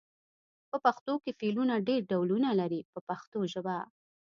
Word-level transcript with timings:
په 0.69 0.77
پښتو 0.85 1.13
کې 1.23 1.37
فعلونه 1.39 1.73
ډېر 1.87 2.01
ډولونه 2.11 2.49
لري 2.59 2.81
په 2.93 2.99
پښتو 3.09 3.39
ژبه. 3.53 3.77